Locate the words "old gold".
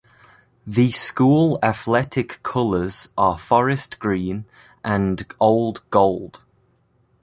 5.39-6.43